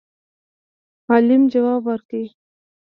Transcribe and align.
عالم 1.09 1.41
جواب 1.53 1.81
ورکړ 1.87 2.23